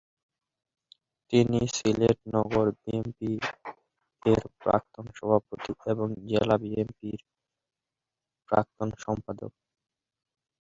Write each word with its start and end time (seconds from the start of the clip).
তিনি 1.33 1.59
সিলেট 1.75 2.17
নগর 2.33 2.67
বিএনপি 2.77 3.31
এর 4.25 4.43
প্রাক্তন 4.61 5.05
সভাপতি 5.17 5.71
এবং 5.85 6.07
জেলা 6.29 6.55
বিএনপি 6.63 7.09
এর 7.13 7.21
প্রাক্তন 8.49 8.89
সম্পাদক। 9.03 9.51